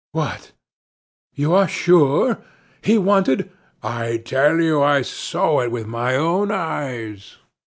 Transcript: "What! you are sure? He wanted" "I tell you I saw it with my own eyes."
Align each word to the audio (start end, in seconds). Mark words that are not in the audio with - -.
"What! 0.13 0.53
you 1.35 1.53
are 1.53 1.67
sure? 1.67 2.39
He 2.81 2.97
wanted" 2.97 3.51
"I 3.83 4.17
tell 4.25 4.59
you 4.59 4.81
I 4.81 5.03
saw 5.03 5.61
it 5.61 5.69
with 5.71 5.85
my 5.85 6.15
own 6.15 6.51
eyes." 6.51 7.35